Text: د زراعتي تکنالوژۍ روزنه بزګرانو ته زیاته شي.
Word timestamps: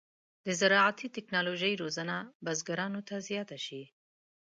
د 0.45 0.47
زراعتي 0.59 1.07
تکنالوژۍ 1.17 1.73
روزنه 1.81 2.17
بزګرانو 2.45 2.99
ته 3.07 3.15
زیاته 3.27 3.57
شي. 3.65 3.83